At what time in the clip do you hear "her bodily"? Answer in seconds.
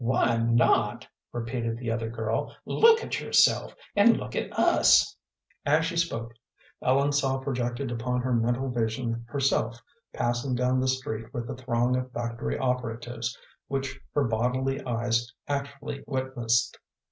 14.15-14.83